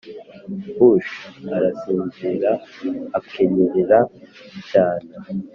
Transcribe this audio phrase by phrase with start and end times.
[0.77, 1.11] hush!
[1.55, 2.51] arasinzira,
[3.17, 3.99] akanyerera
[4.69, 5.09] cyane,